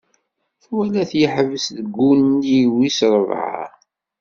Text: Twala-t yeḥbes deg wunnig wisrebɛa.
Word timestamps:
Twala-t 0.63 1.11
yeḥbes 1.21 1.65
deg 1.77 1.87
wunnig 1.97 2.67
wisrebɛa. 2.73 3.61